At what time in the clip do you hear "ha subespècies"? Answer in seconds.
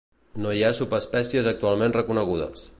0.63-1.51